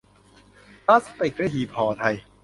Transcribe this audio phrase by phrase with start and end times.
[0.85, 2.15] พลาสติค และหีบห่อไทย